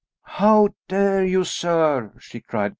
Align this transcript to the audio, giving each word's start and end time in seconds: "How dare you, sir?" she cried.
"How 0.23 0.69
dare 0.87 1.23
you, 1.23 1.43
sir?" 1.43 2.13
she 2.19 2.39
cried. 2.39 2.69